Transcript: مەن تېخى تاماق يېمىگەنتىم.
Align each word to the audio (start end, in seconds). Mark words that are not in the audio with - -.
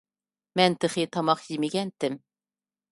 مەن 0.61 0.77
تېخى 0.85 1.05
تاماق 1.17 1.45
يېمىگەنتىم. 1.53 2.21